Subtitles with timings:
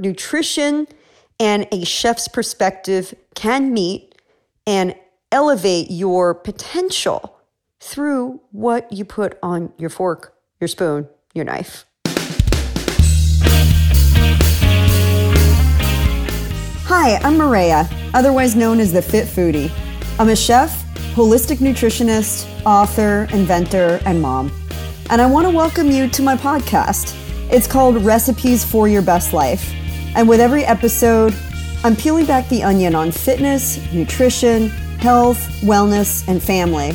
[0.00, 0.88] nutrition
[1.38, 4.14] and a chef's perspective can meet
[4.66, 4.94] and
[5.32, 7.38] elevate your potential
[7.80, 11.86] through what you put on your fork, your spoon, your knife.
[16.86, 19.70] Hi, I'm Mareya, otherwise known as the Fit Foodie.
[20.18, 24.52] I'm a chef, holistic nutritionist, author, inventor, and mom.
[25.08, 27.16] And I want to welcome you to my podcast.
[27.50, 29.72] It's called Recipes for Your Best Life.
[30.14, 31.34] And with every episode,
[31.84, 36.92] I'm peeling back the onion on fitness, nutrition, health, wellness, and family.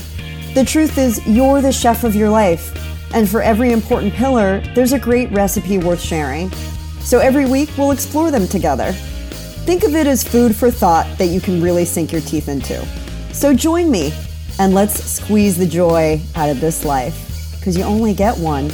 [0.53, 2.71] The truth is, you're the chef of your life.
[3.13, 6.52] And for every important pillar, there's a great recipe worth sharing.
[6.99, 8.91] So every week, we'll explore them together.
[8.91, 12.85] Think of it as food for thought that you can really sink your teeth into.
[13.34, 14.13] So join me
[14.59, 18.71] and let's squeeze the joy out of this life because you only get one.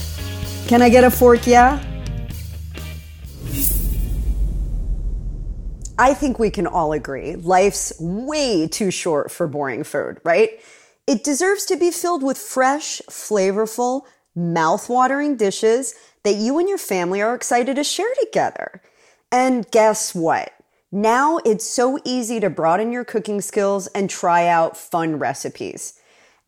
[0.68, 1.48] Can I get a fork?
[1.48, 1.84] Yeah?
[6.02, 10.60] I think we can all agree life's way too short for boring food, right?
[11.06, 14.02] It deserves to be filled with fresh, flavorful,
[14.36, 15.94] mouth-watering dishes
[16.24, 18.82] that you and your family are excited to share together.
[19.32, 20.52] And guess what?
[20.92, 26.00] Now it's so easy to broaden your cooking skills and try out fun recipes.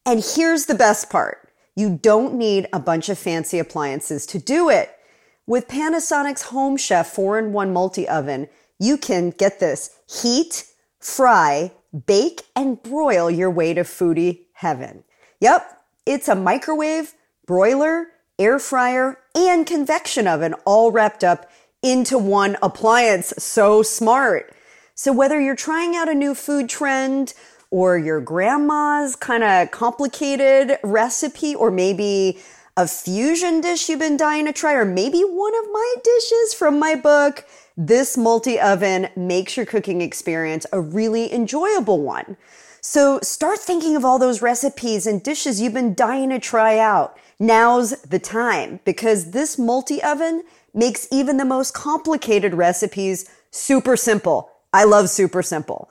[0.04, 1.48] And here's the best part.
[1.76, 4.98] You don't need a bunch of fancy appliances to do it.
[5.46, 8.48] With Panasonic's Home Chef 4-in-1 multi-oven,
[8.80, 10.66] you can get this heat,
[11.00, 11.72] fry,
[12.06, 15.04] bake, and broil your way to foodie heaven.
[15.40, 17.14] Yep, it's a microwave,
[17.46, 18.08] broiler,
[18.40, 21.50] air fryer, and convection oven all wrapped up
[21.82, 23.34] into one appliance.
[23.38, 24.54] So smart.
[24.96, 27.34] So whether you're trying out a new food trend
[27.72, 32.40] or your grandma's kind of complicated recipe, or maybe
[32.78, 36.80] a fusion dish you've been dying to try, or maybe one of my dishes from
[36.80, 42.38] my book, this multi oven makes your cooking experience a really enjoyable one.
[42.82, 47.18] So start thinking of all those recipes and dishes you've been dying to try out.
[47.40, 54.52] Now's the time because this multi oven makes even the most complicated recipes super simple.
[54.74, 55.90] I love super simple.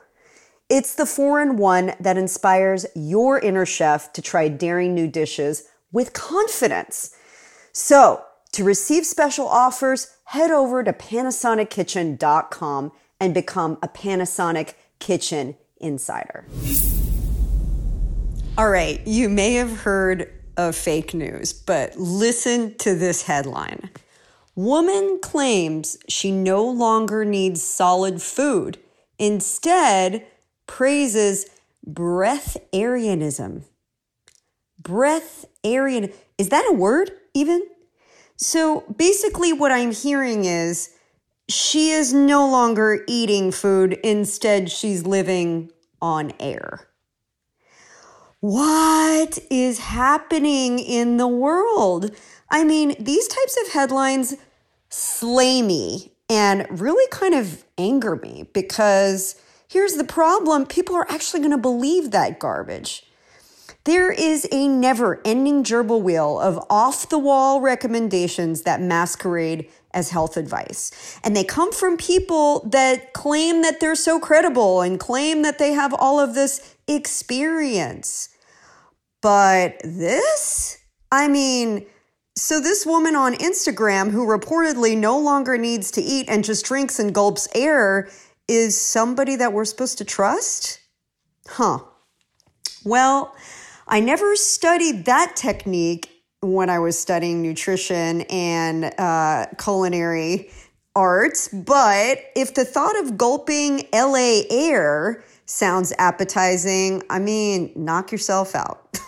[0.69, 5.65] It's the four in one that inspires your inner chef to try daring new dishes
[5.93, 7.15] with confidence.
[7.73, 8.23] So
[8.53, 16.45] to receive special offers, head over to PanasonicKitchen.com and become a Panasonic Kitchen insider.
[18.59, 23.91] All right, you may have heard of fake news, but listen to this headline.
[24.55, 28.79] Woman claims she no longer needs solid food,
[29.19, 30.27] instead,
[30.67, 31.47] praises
[31.89, 33.65] breatharianism.
[34.83, 37.67] Breatharian, is that a word even?
[38.37, 40.91] So basically, what I'm hearing is
[41.49, 45.71] she is no longer eating food, instead, she's living
[46.01, 46.89] on air.
[48.41, 52.11] What is happening in the world?
[52.51, 54.35] I mean, these types of headlines
[54.89, 61.41] slay me and really kind of anger me because here's the problem people are actually
[61.41, 63.05] going to believe that garbage.
[63.85, 70.11] There is a never ending gerbil wheel of off the wall recommendations that masquerade as
[70.11, 71.19] health advice.
[71.25, 75.73] And they come from people that claim that they're so credible and claim that they
[75.73, 78.29] have all of this experience.
[79.21, 80.79] But this,
[81.11, 81.87] I mean,
[82.37, 86.99] so this woman on Instagram who reportedly no longer needs to eat and just drinks
[86.99, 88.09] and gulps air
[88.49, 90.81] is somebody that we're supposed to trust?
[91.47, 91.81] Huh.
[92.85, 93.35] Well,
[93.93, 96.09] I never studied that technique
[96.41, 100.51] when I was studying nutrition and uh, culinary
[100.97, 108.55] arts, but if the thought of gulping LA air sounds appetizing, I mean, knock yourself
[108.55, 108.99] out.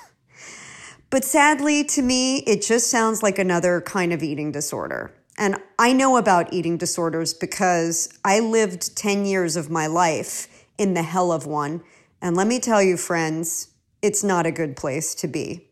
[1.08, 5.14] but sadly, to me, it just sounds like another kind of eating disorder.
[5.38, 10.92] And I know about eating disorders because I lived 10 years of my life in
[10.92, 11.82] the hell of one.
[12.20, 13.68] And let me tell you, friends,
[14.04, 15.66] it's not a good place to be.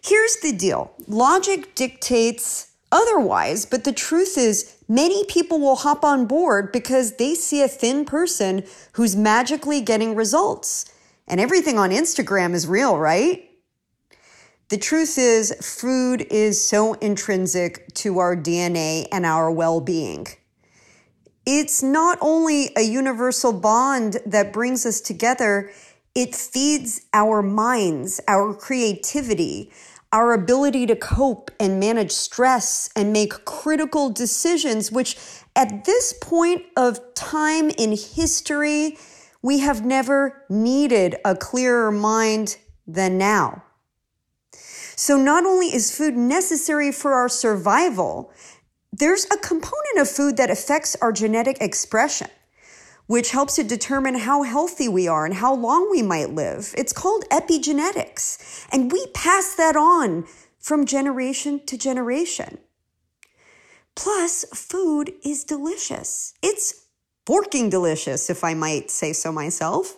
[0.00, 6.26] Here's the deal logic dictates otherwise, but the truth is, many people will hop on
[6.26, 10.92] board because they see a thin person who's magically getting results.
[11.26, 13.48] And everything on Instagram is real, right?
[14.68, 20.28] The truth is, food is so intrinsic to our DNA and our well being.
[21.44, 25.70] It's not only a universal bond that brings us together,
[26.14, 29.70] it feeds our minds, our creativity,
[30.12, 35.16] our ability to cope and manage stress and make critical decisions, which
[35.56, 38.96] At this point of time in history,
[39.42, 42.56] we have never needed a clearer mind
[42.86, 43.64] than now.
[44.96, 48.32] So, not only is food necessary for our survival,
[48.92, 52.28] there's a component of food that affects our genetic expression,
[53.10, 56.72] which helps to determine how healthy we are and how long we might live.
[56.78, 60.28] It's called epigenetics, and we pass that on
[60.60, 62.58] from generation to generation.
[63.96, 66.34] Plus, food is delicious.
[66.40, 66.86] It's
[67.26, 69.96] forking delicious, if I might say so myself.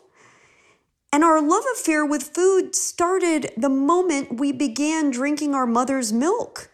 [1.12, 6.70] And our love affair with food started the moment we began drinking our mother's milk,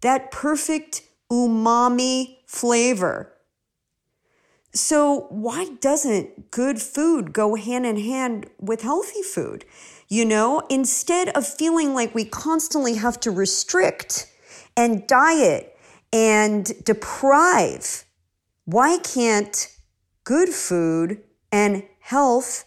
[0.00, 3.31] that perfect umami flavor.
[4.74, 9.64] So, why doesn't good food go hand in hand with healthy food?
[10.08, 14.30] You know, instead of feeling like we constantly have to restrict
[14.76, 15.76] and diet
[16.12, 18.04] and deprive,
[18.64, 19.68] why can't
[20.24, 22.64] good food and health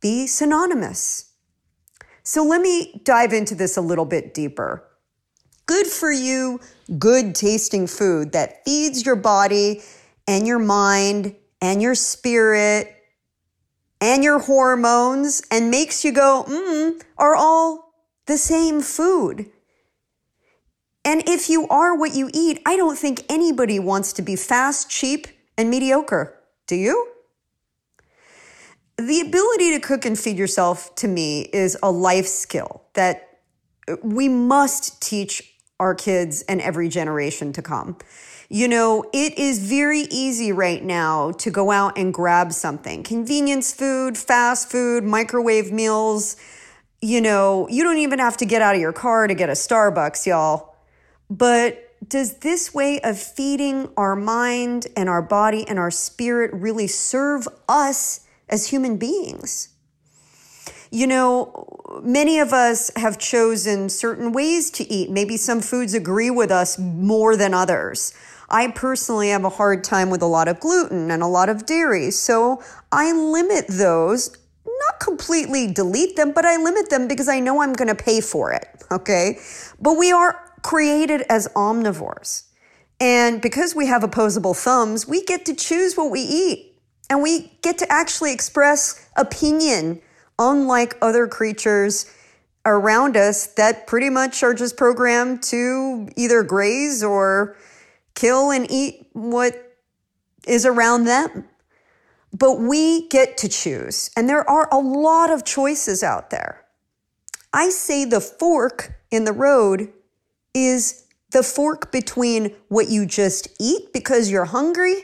[0.00, 1.32] be synonymous.
[2.22, 4.84] So let me dive into this a little bit deeper.
[5.66, 6.60] Good for you,
[6.98, 9.82] good tasting food that feeds your body
[10.26, 12.92] and your mind and your spirit
[14.00, 17.94] and your hormones and makes you go, mmm, are all
[18.26, 19.50] the same food.
[21.04, 24.90] And if you are what you eat, I don't think anybody wants to be fast,
[24.90, 26.36] cheap, and mediocre.
[26.66, 27.12] Do you?
[28.98, 33.38] The ability to cook and feed yourself to me is a life skill that
[34.02, 37.98] we must teach our kids and every generation to come.
[38.48, 43.74] You know, it is very easy right now to go out and grab something convenience
[43.74, 46.36] food, fast food, microwave meals.
[47.02, 49.52] You know, you don't even have to get out of your car to get a
[49.52, 50.76] Starbucks, y'all.
[51.28, 56.86] But does this way of feeding our mind and our body and our spirit really
[56.86, 59.70] serve us as human beings.
[60.90, 65.10] You know, many of us have chosen certain ways to eat.
[65.10, 68.14] Maybe some foods agree with us more than others.
[68.48, 71.66] I personally have a hard time with a lot of gluten and a lot of
[71.66, 72.62] dairy, so
[72.92, 74.36] I limit those.
[74.64, 78.20] Not completely delete them, but I limit them because I know I'm going to pay
[78.20, 78.68] for it.
[78.90, 79.38] Okay.
[79.80, 82.44] But we are created as omnivores.
[83.00, 86.74] And because we have opposable thumbs, we get to choose what we eat.
[87.08, 90.00] And we get to actually express opinion,
[90.38, 92.10] unlike other creatures
[92.64, 97.56] around us that pretty much are just programmed to either graze or
[98.16, 99.76] kill and eat what
[100.48, 101.44] is around them.
[102.32, 106.64] But we get to choose, and there are a lot of choices out there.
[107.52, 109.92] I say the fork in the road
[110.52, 115.02] is the fork between what you just eat because you're hungry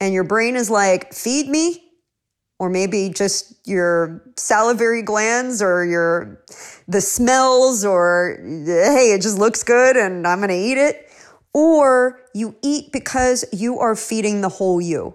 [0.00, 1.92] and your brain is like, feed me,
[2.62, 6.44] or maybe just your salivary glands or your
[6.86, 11.10] the smells or hey it just looks good and i'm going to eat it
[11.54, 15.14] or you eat because you are feeding the whole you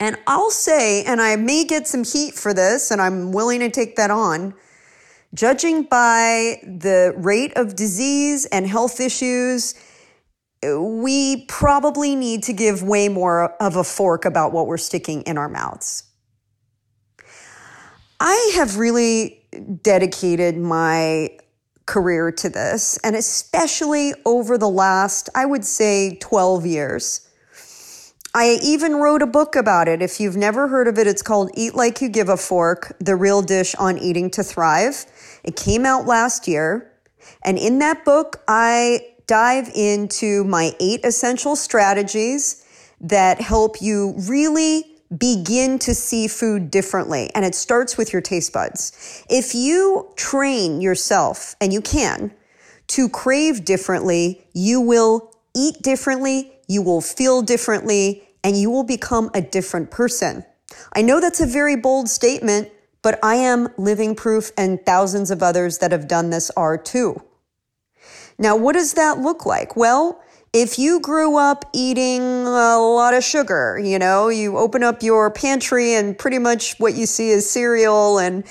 [0.00, 3.70] and i'll say and i may get some heat for this and i'm willing to
[3.70, 4.54] take that on
[5.34, 9.74] judging by the rate of disease and health issues
[10.72, 15.38] we probably need to give way more of a fork about what we're sticking in
[15.38, 16.04] our mouths.
[18.20, 19.42] I have really
[19.82, 21.36] dedicated my
[21.86, 27.28] career to this, and especially over the last, I would say, 12 years.
[28.36, 30.02] I even wrote a book about it.
[30.02, 33.14] If you've never heard of it, it's called Eat Like You Give a Fork The
[33.14, 35.06] Real Dish on Eating to Thrive.
[35.44, 36.90] It came out last year.
[37.44, 42.64] And in that book, I dive into my eight essential strategies
[43.00, 47.30] that help you really begin to see food differently.
[47.34, 49.24] And it starts with your taste buds.
[49.28, 52.32] If you train yourself, and you can,
[52.88, 59.30] to crave differently, you will eat differently, you will feel differently, and you will become
[59.34, 60.44] a different person.
[60.92, 62.70] I know that's a very bold statement,
[63.02, 67.22] but I am living proof, and thousands of others that have done this are too.
[68.38, 69.76] Now, what does that look like?
[69.76, 70.20] Well,
[70.54, 75.28] if you grew up eating a lot of sugar, you know, you open up your
[75.32, 78.44] pantry and pretty much what you see is cereal and,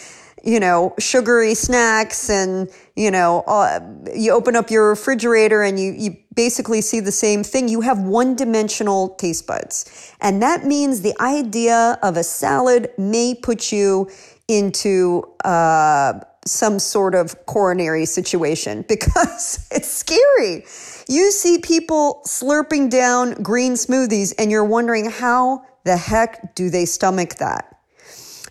[0.43, 3.79] you know, sugary snacks and, you know, uh,
[4.13, 7.69] you open up your refrigerator and you, you basically see the same thing.
[7.69, 10.13] You have one dimensional taste buds.
[10.19, 14.09] And that means the idea of a salad may put you
[14.49, 20.65] into uh, some sort of coronary situation because it's scary.
[21.07, 26.85] You see people slurping down green smoothies and you're wondering how the heck do they
[26.85, 27.77] stomach that?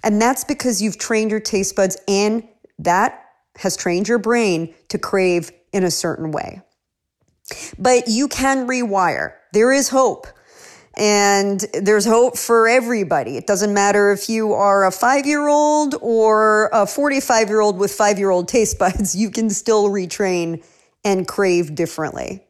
[0.02, 2.47] And that's because you've trained your taste buds and
[2.78, 3.25] that
[3.56, 6.62] has trained your brain to crave in a certain way.
[7.78, 9.35] But you can rewire.
[9.52, 10.26] There is hope.
[10.94, 13.38] And there's hope for everybody.
[13.38, 17.78] It doesn't matter if you are a five year old or a 45 year old
[17.78, 20.62] with five year old taste buds, you can still retrain
[21.04, 22.44] and crave differently.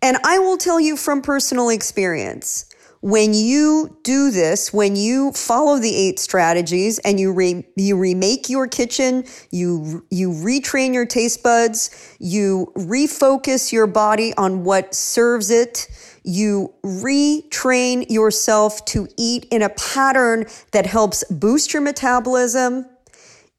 [0.00, 2.66] And I will tell you from personal experience,
[3.02, 8.48] when you do this, when you follow the eight strategies and you re, you remake
[8.48, 11.90] your kitchen, you you retrain your taste buds,
[12.20, 15.88] you refocus your body on what serves it,
[16.22, 22.86] you retrain yourself to eat in a pattern that helps boost your metabolism,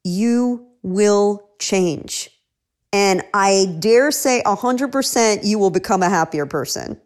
[0.04, 2.33] you will change.
[2.94, 7.00] And I dare say 100% you will become a happier person.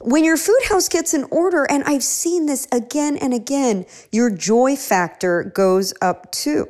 [0.00, 4.30] When your food house gets in order, and I've seen this again and again, your
[4.30, 6.66] joy factor goes up too.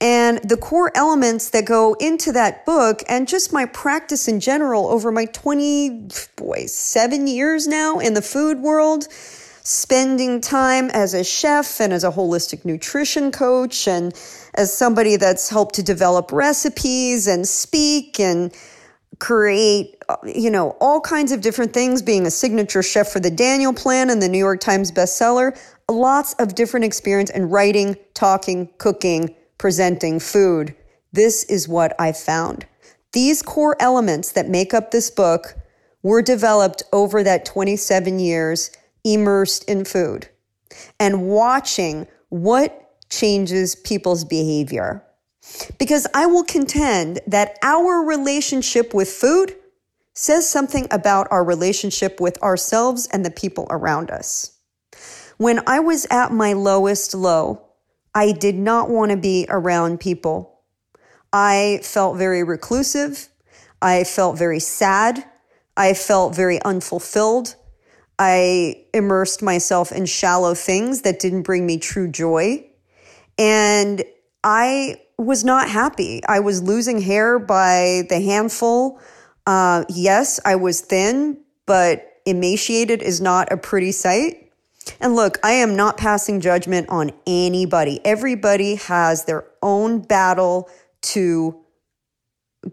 [0.00, 4.88] And the core elements that go into that book and just my practice in general
[4.88, 9.06] over my 20, boy, seven years now in the food world,
[9.64, 14.12] spending time as a chef and as a holistic nutrition coach and
[14.54, 18.54] as somebody that's helped to develop recipes and speak and
[19.18, 23.72] create, you know, all kinds of different things, being a signature chef for the Daniel
[23.72, 25.58] Plan and the New York Times bestseller,
[25.90, 30.74] lots of different experience in writing, talking, cooking, presenting food.
[31.12, 32.66] This is what I found.
[33.12, 35.54] These core elements that make up this book
[36.02, 38.70] were developed over that 27 years
[39.04, 40.28] immersed in food
[40.98, 45.04] and watching what changes people's behavior.
[45.78, 49.54] Because I will contend that our relationship with food
[50.14, 54.58] says something about our relationship with ourselves and the people around us.
[55.36, 57.62] When I was at my lowest low,
[58.14, 60.60] I did not want to be around people.
[61.32, 63.28] I felt very reclusive.
[63.82, 65.24] I felt very sad.
[65.76, 67.56] I felt very unfulfilled.
[68.18, 72.66] I immersed myself in shallow things that didn't bring me true joy.
[73.38, 74.04] And
[74.42, 76.22] I was not happy.
[76.26, 79.00] I was losing hair by the handful.
[79.46, 84.52] Uh, yes, I was thin, but emaciated is not a pretty sight.
[85.00, 88.00] And look, I am not passing judgment on anybody.
[88.04, 90.68] Everybody has their own battle
[91.02, 91.60] to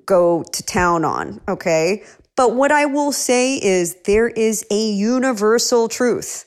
[0.06, 2.04] go to town on, okay?
[2.36, 6.46] But what I will say is there is a universal truth,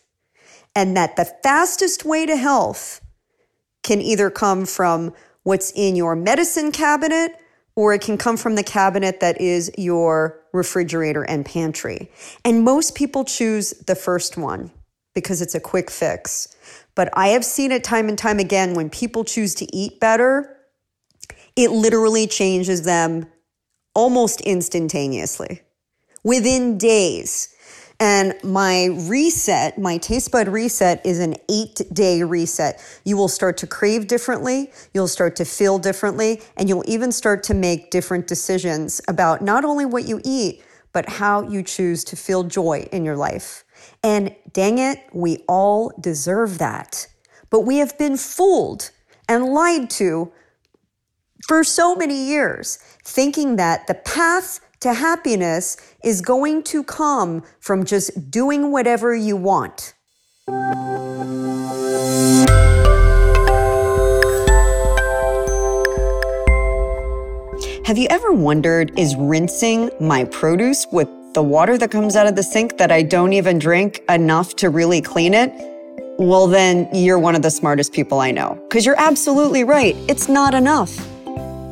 [0.74, 3.00] and that the fastest way to health
[3.82, 5.12] can either come from
[5.42, 7.32] what's in your medicine cabinet,
[7.76, 12.10] or it can come from the cabinet that is your refrigerator and pantry.
[12.44, 14.70] And most people choose the first one
[15.14, 16.56] because it's a quick fix.
[16.94, 20.56] But I have seen it time and time again when people choose to eat better,
[21.56, 23.26] it literally changes them
[23.94, 25.60] almost instantaneously
[26.24, 27.54] within days.
[28.00, 32.82] And my reset, my taste bud reset is an eight day reset.
[33.04, 37.44] You will start to crave differently, you'll start to feel differently, and you'll even start
[37.44, 42.16] to make different decisions about not only what you eat, but how you choose to
[42.16, 43.64] feel joy in your life.
[44.02, 47.06] And dang it, we all deserve that.
[47.50, 48.90] But we have been fooled
[49.28, 50.32] and lied to
[51.46, 57.86] for so many years, thinking that the path to happiness is going to come from
[57.86, 59.94] just doing whatever you want.
[67.86, 72.36] Have you ever wondered is rinsing my produce with the water that comes out of
[72.36, 75.50] the sink that I don't even drink enough to really clean it?
[76.18, 78.62] Well, then you're one of the smartest people I know.
[78.68, 79.96] Because you're absolutely right.
[80.10, 80.94] It's not enough.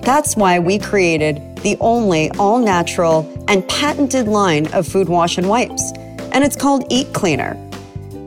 [0.01, 5.49] That's why we created the only all natural and patented line of food wash and
[5.49, 5.93] wipes,
[6.33, 7.57] and it's called Eat Cleaner.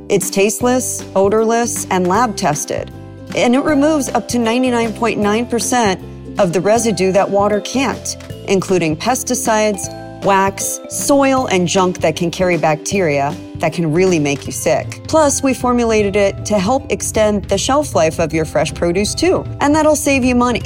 [0.09, 2.91] It's tasteless, odorless, and lab tested,
[3.35, 8.15] and it removes up to 99.9% of the residue that water can't,
[8.47, 9.89] including pesticides,
[10.23, 15.01] wax, soil, and junk that can carry bacteria that can really make you sick.
[15.07, 19.43] Plus, we formulated it to help extend the shelf life of your fresh produce too,
[19.61, 20.61] and that'll save you money.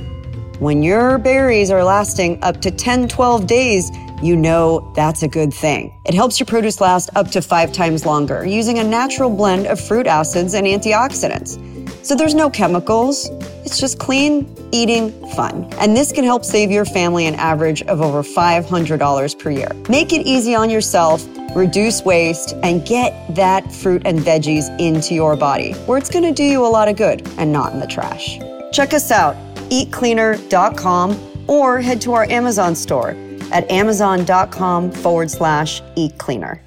[0.59, 3.89] When your berries are lasting up to 10, 12 days,
[4.21, 5.97] you know that's a good thing.
[6.03, 9.79] It helps your produce last up to five times longer using a natural blend of
[9.79, 12.05] fruit acids and antioxidants.
[12.05, 13.29] So there's no chemicals.
[13.63, 15.63] It's just clean eating fun.
[15.79, 19.69] And this can help save your family an average of over $500 per year.
[19.87, 21.25] Make it easy on yourself,
[21.55, 26.43] reduce waste, and get that fruit and veggies into your body where it's to do
[26.43, 28.39] you a lot of good and not in the trash.
[28.71, 29.35] Check us out,
[29.69, 33.15] eatcleaner.com, or head to our Amazon store
[33.51, 36.59] at amazon.com forward slash eatcleaner.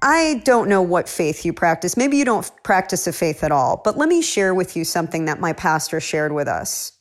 [0.00, 1.96] I don't know what faith you practice.
[1.96, 5.24] Maybe you don't practice a faith at all, but let me share with you something
[5.24, 6.92] that my pastor shared with us.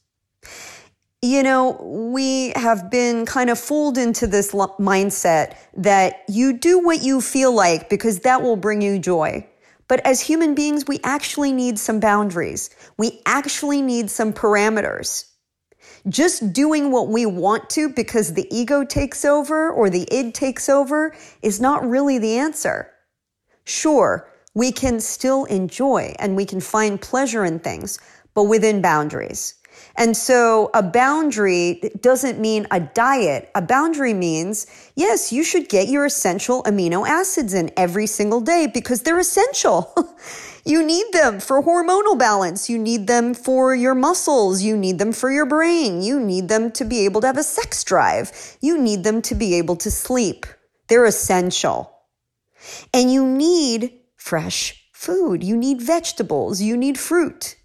[1.24, 7.02] You know, we have been kind of fooled into this mindset that you do what
[7.02, 9.48] you feel like because that will bring you joy.
[9.88, 12.70] But as human beings, we actually need some boundaries.
[12.98, 15.26] We actually need some parameters.
[16.08, 20.70] Just doing what we want to because the ego takes over or the id takes
[20.70, 22.92] over is not really the answer.
[23.64, 27.98] Sure, we can still enjoy and we can find pleasure in things,
[28.36, 29.56] but within boundaries.
[29.98, 33.50] And so a boundary doesn't mean a diet.
[33.56, 38.68] A boundary means, yes, you should get your essential amino acids in every single day
[38.72, 39.92] because they're essential.
[40.66, 42.70] you need them for hormonal balance.
[42.70, 44.62] You need them for your muscles.
[44.62, 46.04] You need them for your brain.
[46.04, 48.32] You need them to be able to have a sex drive.
[48.62, 50.46] You need them to be able to sleep.
[50.90, 51.92] They're essential.
[52.94, 55.44] And you need fresh food.
[55.44, 56.62] You need vegetables.
[56.62, 57.57] You need fruit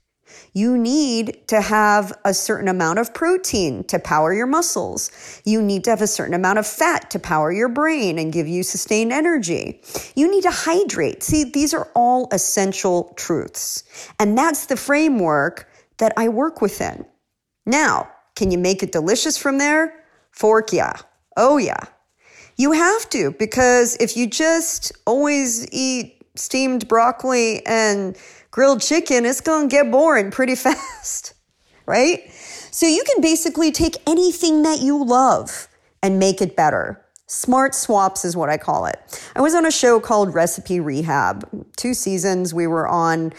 [0.54, 5.10] you need to have a certain amount of protein to power your muscles.
[5.44, 8.46] You need to have a certain amount of fat to power your brain and give
[8.46, 9.80] you sustained energy.
[10.14, 11.22] You need to hydrate.
[11.22, 13.84] See, these are all essential truths.
[14.20, 17.06] And that's the framework that I work within.
[17.64, 20.04] Now, can you make it delicious from there?
[20.32, 20.94] Fork, yeah.
[21.36, 21.84] Oh, yeah.
[22.56, 28.16] You have to, because if you just always eat steamed broccoli and
[28.52, 31.34] grilled chicken, it's going to get boring pretty fast,
[31.86, 32.30] right?
[32.70, 35.66] So you can basically take anything that you love
[36.02, 37.04] and make it better.
[37.26, 38.96] Smart swaps is what I call it.
[39.34, 41.48] I was on a show called Recipe Rehab.
[41.76, 43.32] Two seasons we were on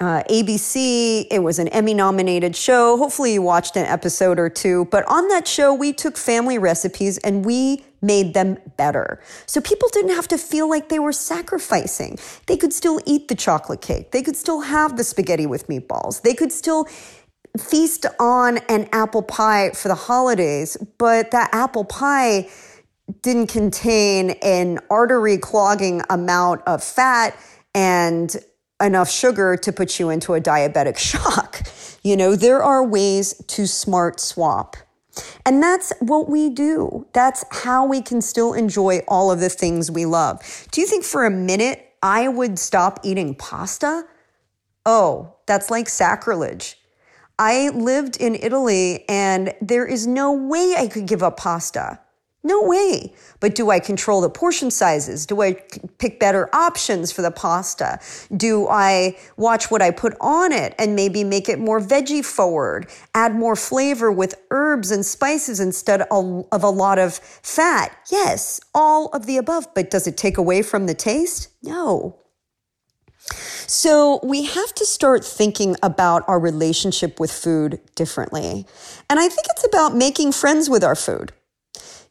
[0.00, 1.26] uh, ABC.
[1.30, 2.96] It was an Emmy nominated show.
[2.96, 4.86] Hopefully, you watched an episode or two.
[4.86, 9.20] But on that show, we took family recipes and we made them better.
[9.46, 12.18] So people didn't have to feel like they were sacrificing.
[12.46, 16.22] They could still eat the chocolate cake, they could still have the spaghetti with meatballs,
[16.22, 16.86] they could still
[17.58, 22.48] feast on an apple pie for the holidays, but that apple pie
[23.22, 27.34] didn't contain an artery clogging amount of fat
[27.74, 28.36] and
[28.80, 31.62] enough sugar to put you into a diabetic shock.
[32.02, 34.76] You know, there are ways to smart swap.
[35.44, 37.06] And that's what we do.
[37.12, 40.40] That's how we can still enjoy all of the things we love.
[40.70, 44.04] Do you think for a minute I would stop eating pasta?
[44.86, 46.78] Oh, that's like sacrilege.
[47.38, 52.00] I lived in Italy and there is no way I could give up pasta.
[52.48, 53.12] No way.
[53.40, 55.26] But do I control the portion sizes?
[55.26, 55.52] Do I
[55.98, 58.00] pick better options for the pasta?
[58.34, 62.88] Do I watch what I put on it and maybe make it more veggie forward?
[63.14, 67.94] Add more flavor with herbs and spices instead of a lot of fat?
[68.10, 69.66] Yes, all of the above.
[69.74, 71.48] But does it take away from the taste?
[71.62, 72.18] No.
[73.66, 78.64] So we have to start thinking about our relationship with food differently.
[79.10, 81.34] And I think it's about making friends with our food.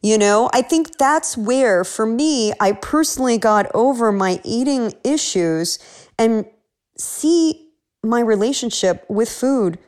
[0.00, 5.78] You know, I think that's where, for me, I personally got over my eating issues
[6.18, 6.46] and
[6.96, 7.70] see
[8.04, 9.78] my relationship with food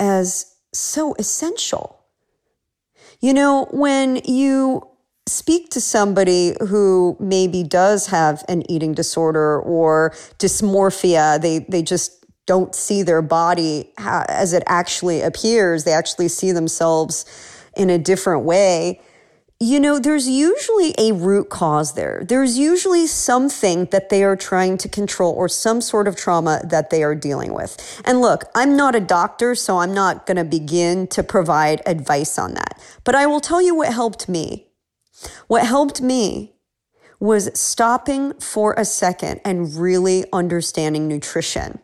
[0.00, 2.00] as so essential.
[3.20, 4.88] You know, when you
[5.28, 12.26] speak to somebody who maybe does have an eating disorder or dysmorphia, they, they just
[12.46, 17.24] don't see their body as it actually appears, they actually see themselves
[17.76, 19.00] in a different way
[19.62, 22.24] you know, there's usually a root cause there.
[22.28, 26.90] There's usually something that they are trying to control or some sort of trauma that
[26.90, 28.02] they are dealing with.
[28.04, 32.40] And look, I'm not a doctor, so I'm not going to begin to provide advice
[32.40, 32.82] on that.
[33.04, 34.66] But I will tell you what helped me.
[35.46, 36.56] What helped me
[37.20, 41.78] was stopping for a second and really understanding nutrition.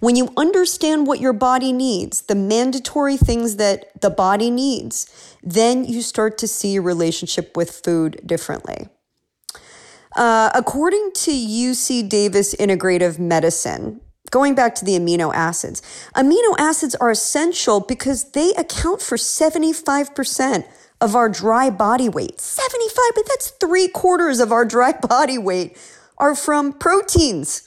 [0.00, 5.06] When you understand what your body needs, the mandatory things that the body needs,
[5.42, 8.88] then you start to see your relationship with food differently.
[10.16, 15.82] Uh, according to UC Davis Integrative Medicine, going back to the amino acids,
[16.14, 20.64] amino acids are essential because they account for 75%
[21.02, 25.76] of our dry body weight, 75, but that's three quarters of our dry body weight
[26.18, 27.65] are from proteins.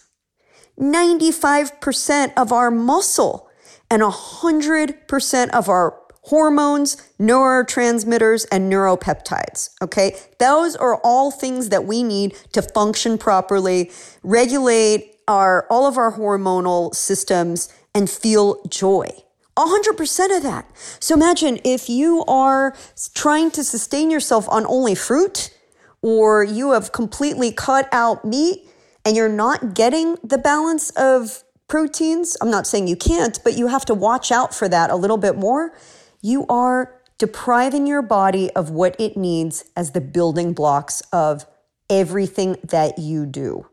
[0.79, 3.49] 95% of our muscle
[3.91, 9.71] and 100% of our hormones, neurotransmitters, and neuropeptides.
[9.81, 10.15] Okay.
[10.37, 13.91] Those are all things that we need to function properly,
[14.23, 19.09] regulate our, all of our hormonal systems and feel joy.
[19.57, 20.65] 100% of that.
[20.99, 22.75] So imagine if you are
[23.13, 25.53] trying to sustain yourself on only fruit
[26.01, 28.68] or you have completely cut out meat
[29.09, 32.37] and you're not getting the balance of proteins.
[32.41, 35.17] I'm not saying you can't, but you have to watch out for that a little
[35.17, 35.73] bit more.
[36.21, 41.47] You are depriving your body of what it needs as the building blocks of
[41.89, 43.65] everything that you do.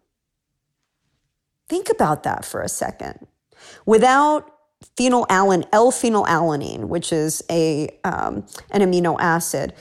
[1.69, 3.27] Think about that for a second.
[3.85, 4.51] Without
[4.99, 9.75] phenylalanine, L-phenylalanine, which is a um, an amino acid,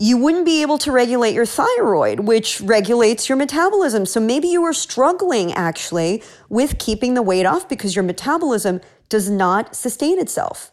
[0.00, 4.06] you wouldn't be able to regulate your thyroid, which regulates your metabolism.
[4.06, 9.28] So maybe you are struggling actually with keeping the weight off because your metabolism does
[9.28, 10.70] not sustain itself.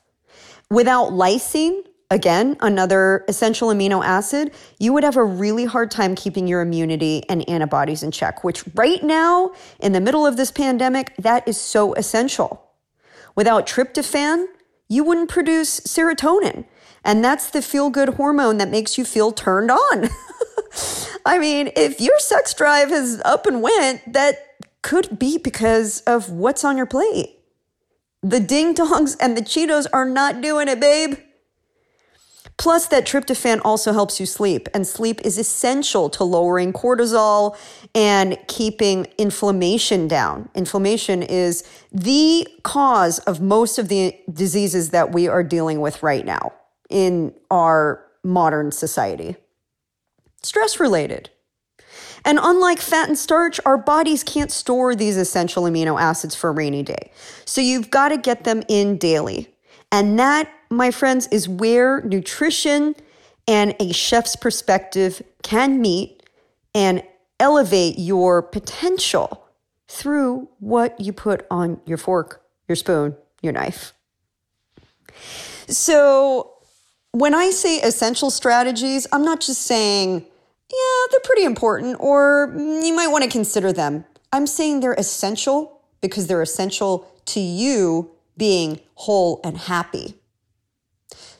[0.69, 6.47] Without lysine, again, another essential amino acid, you would have a really hard time keeping
[6.47, 11.15] your immunity and antibodies in check, which right now, in the middle of this pandemic,
[11.17, 12.69] that is so essential.
[13.35, 14.45] Without tryptophan,
[14.87, 16.65] you wouldn't produce serotonin.
[17.05, 20.09] And that's the feel good hormone that makes you feel turned on.
[21.25, 24.39] I mean, if your sex drive has up and went, that
[24.81, 27.29] could be because of what's on your plate.
[28.23, 31.17] The ding dongs and the Cheetos are not doing it, babe.
[32.57, 37.57] Plus, that tryptophan also helps you sleep, and sleep is essential to lowering cortisol
[37.93, 40.49] and keeping inflammation down.
[40.55, 46.25] Inflammation is the cause of most of the diseases that we are dealing with right
[46.25, 46.53] now
[46.89, 49.35] in our modern society.
[50.41, 51.29] Stress related.
[52.23, 56.53] And unlike fat and starch, our bodies can't store these essential amino acids for a
[56.53, 57.11] rainy day.
[57.45, 59.49] So you've got to get them in daily.
[59.91, 62.95] And that my friends, is where nutrition
[63.47, 66.23] and a chef's perspective can meet
[66.73, 67.03] and
[67.39, 69.45] elevate your potential
[69.87, 73.93] through what you put on your fork, your spoon, your knife.
[75.67, 76.54] So,
[77.15, 82.93] when I say essential strategies, I'm not just saying, yeah, they're pretty important, or you
[82.93, 84.03] might want to consider them.
[84.33, 90.15] I'm saying they're essential because they're essential to you being whole and happy.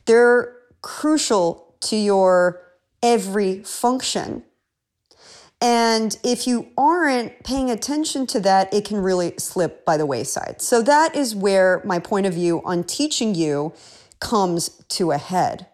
[0.05, 2.61] They're crucial to your
[3.03, 4.43] every function.
[5.59, 10.61] And if you aren't paying attention to that, it can really slip by the wayside.
[10.61, 13.73] So that is where my point of view on teaching you
[14.19, 15.67] comes to a head.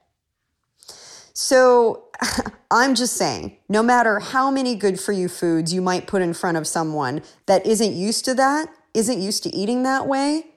[1.34, 2.06] So
[2.72, 6.34] I'm just saying, no matter how many good for you foods you might put in
[6.34, 10.48] front of someone that isn't used to that, isn't used to eating that way,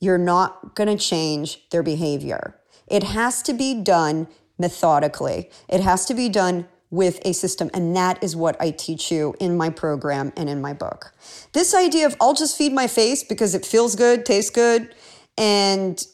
[0.00, 2.58] you're not going to change their behavior.
[2.88, 4.26] It has to be done
[4.58, 5.50] methodically.
[5.68, 7.70] It has to be done with a system.
[7.72, 11.12] And that is what I teach you in my program and in my book.
[11.52, 14.94] This idea of I'll just feed my face because it feels good, tastes good,
[15.38, 16.04] and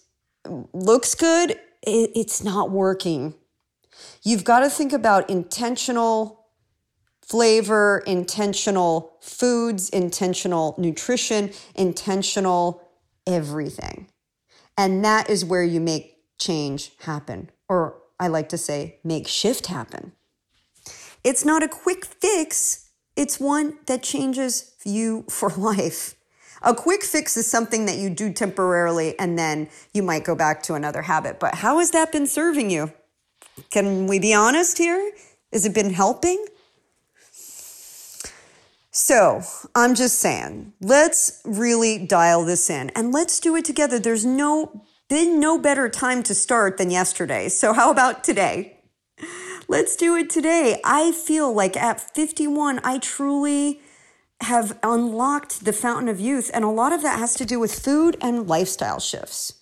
[0.73, 3.35] looks good, it's not working.
[4.23, 6.47] You've got to think about intentional
[7.23, 12.89] flavor, intentional foods, intentional nutrition, intentional
[13.27, 14.09] everything.
[14.77, 19.67] And that is where you make change happen, or I like to say, make shift
[19.67, 20.13] happen.
[21.23, 26.15] It's not a quick fix, it's one that changes you for life.
[26.62, 30.62] A quick fix is something that you do temporarily and then you might go back
[30.64, 31.38] to another habit.
[31.38, 32.92] But how has that been serving you?
[33.71, 35.12] Can we be honest here?
[35.53, 36.44] Has it been helping?
[38.90, 39.42] So
[39.75, 43.99] I'm just saying, let's really dial this in and let's do it together.
[43.99, 47.49] There's no been no better time to start than yesterday.
[47.49, 48.79] So, how about today?
[49.66, 50.81] Let's do it today.
[50.85, 53.81] I feel like at 51, I truly
[54.40, 57.79] have unlocked the fountain of youth, and a lot of that has to do with
[57.79, 59.55] food and lifestyle shifts.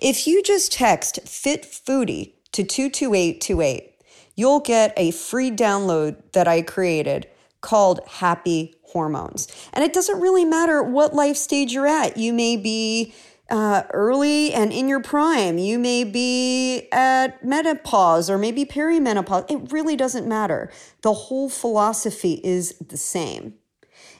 [0.00, 3.94] If you just text Fit Foodie to 22828,
[4.34, 7.28] you'll get a free download that I created
[7.60, 9.48] called Happy Hormones.
[9.72, 12.16] And it doesn't really matter what life stage you're at.
[12.16, 13.14] You may be
[13.50, 15.58] uh, early and in your prime.
[15.58, 19.50] You may be at menopause or maybe perimenopause.
[19.50, 20.70] It really doesn't matter.
[21.02, 23.54] The whole philosophy is the same.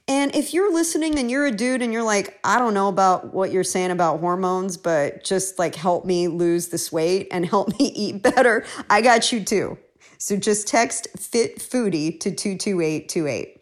[0.08, 3.34] And if you're listening and you're a dude and you're like, I don't know about
[3.34, 7.78] what you're saying about hormones, but just like help me lose this weight and help
[7.78, 9.78] me eat better, I got you too.
[10.16, 13.60] So just text Fit Foodie to 22828.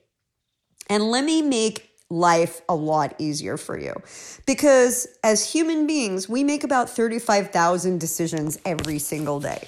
[0.88, 3.92] And let me make life a lot easier for you.
[4.46, 9.66] Because as human beings, we make about 35,000 decisions every single day.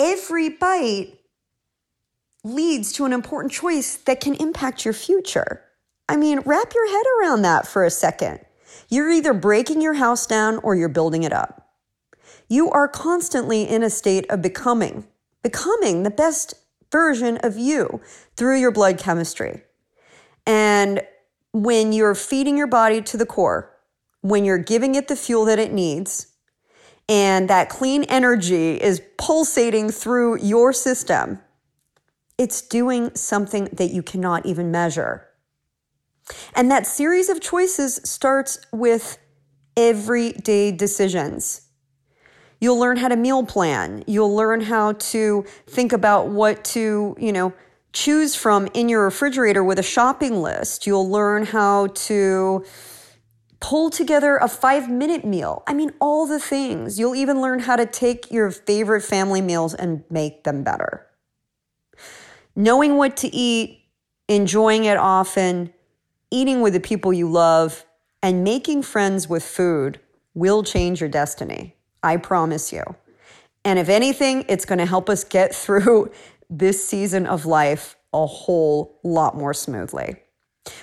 [0.00, 1.17] Every bite
[2.48, 5.62] leads to an important choice that can impact your future.
[6.08, 8.40] I mean, wrap your head around that for a second.
[8.88, 11.68] You're either breaking your house down or you're building it up.
[12.48, 15.06] You are constantly in a state of becoming,
[15.42, 16.54] becoming the best
[16.90, 18.00] version of you
[18.36, 19.62] through your blood chemistry.
[20.46, 21.02] And
[21.52, 23.74] when you're feeding your body to the core,
[24.22, 26.28] when you're giving it the fuel that it needs,
[27.08, 31.40] and that clean energy is pulsating through your system,
[32.38, 35.26] it's doing something that you cannot even measure.
[36.54, 39.18] And that series of choices starts with
[39.76, 41.62] everyday decisions.
[42.60, 44.04] You'll learn how to meal plan.
[44.06, 47.52] You'll learn how to think about what to, you know,
[47.92, 50.86] choose from in your refrigerator with a shopping list.
[50.86, 52.64] You'll learn how to
[53.60, 55.62] pull together a five minute meal.
[55.66, 56.98] I mean, all the things.
[56.98, 61.07] You'll even learn how to take your favorite family meals and make them better.
[62.58, 63.84] Knowing what to eat,
[64.26, 65.72] enjoying it often,
[66.32, 67.86] eating with the people you love,
[68.20, 70.00] and making friends with food
[70.34, 71.76] will change your destiny.
[72.02, 72.82] I promise you.
[73.64, 76.10] And if anything, it's going to help us get through
[76.50, 80.16] this season of life a whole lot more smoothly.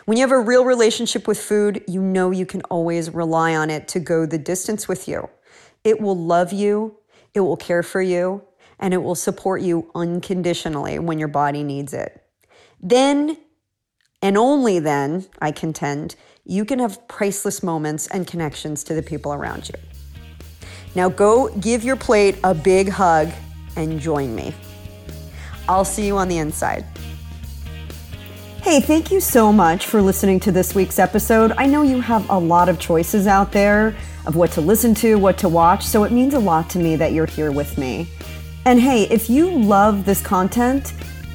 [0.06, 3.70] When you have a real relationship with food, you know you can always rely on
[3.70, 5.30] it to go the distance with you.
[5.84, 7.00] It will love you,
[7.34, 8.44] it will care for you,
[8.80, 12.24] and it will support you unconditionally when your body needs it.
[12.82, 13.38] Then,
[14.22, 19.34] and only then, I contend, you can have priceless moments and connections to the people
[19.34, 19.76] around you.
[20.96, 23.30] Now go give your plate a big hug
[23.76, 24.54] and join me.
[25.68, 26.86] I'll see you on the inside.
[28.62, 31.52] Hey, thank you so much for listening to this week's episode.
[31.58, 35.16] I know you have a lot of choices out there of what to listen to,
[35.16, 38.08] what to watch, so it means a lot to me that you're here with me.
[38.68, 40.94] And hey, if you love this content,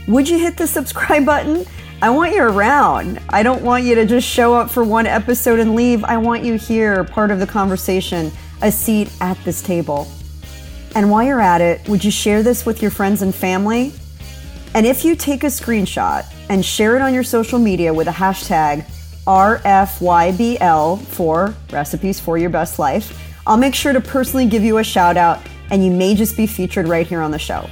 [0.08, 1.64] would you hit the subscribe button?
[2.02, 3.20] I want you around.
[3.28, 6.02] I don't want you to just show up for one episode and leave.
[6.02, 10.08] I want you here, part of the conversation, a seat at this table.
[10.96, 13.92] And while you're at it, would you share this with your friends and family?
[14.74, 18.12] And if you take a screenshot and share it on your social media with a
[18.12, 18.84] hashtag
[19.28, 23.16] RFYBL for Recipes for Your Best Life,
[23.46, 25.40] I'll make sure to personally give you a shout out
[25.70, 27.68] and you may just be featured right here on the show.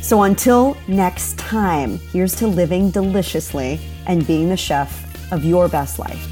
[0.00, 5.98] So until next time, here's to living deliciously and being the chef of your best
[5.98, 6.31] life.